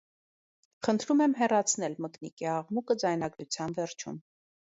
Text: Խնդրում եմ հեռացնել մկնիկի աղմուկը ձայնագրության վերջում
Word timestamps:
Խնդրում 0.87 1.19
եմ 1.25 1.35
հեռացնել 1.41 1.97
մկնիկի 2.05 2.49
աղմուկը 2.53 2.97
ձայնագրության 3.05 3.77
վերջում 3.81 4.19